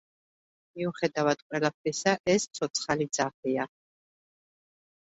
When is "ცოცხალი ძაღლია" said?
2.61-3.71